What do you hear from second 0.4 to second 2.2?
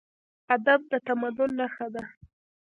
ادب د تمدن نښه ده.